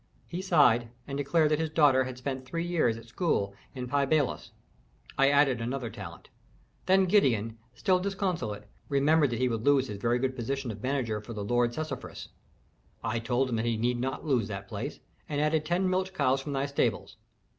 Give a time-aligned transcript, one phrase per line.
[0.25, 4.07] He sighed and declared that his daughter had spent three years at school in Pi
[4.07, 4.49] Bailos;
[5.15, 6.29] I added another talent.
[6.87, 11.21] Then Gideon, still disconsolate, remembered that he would lose his very good position of manager
[11.21, 12.29] for the lord Sesofris.
[13.03, 16.41] I told him that he need not lose that place, and added ten milch cows
[16.41, 17.17] from thy stables.